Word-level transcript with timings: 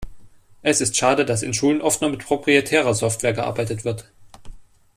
Es 0.63 0.81
ist 0.81 0.95
schade, 0.97 1.25
dass 1.25 1.43
in 1.43 1.53
Schulen 1.53 1.79
oft 1.79 2.01
nur 2.01 2.09
mit 2.09 2.25
proprietärer 2.25 2.95
Software 2.95 3.33
gearbeitet 3.33 3.85
wird. 3.85 4.11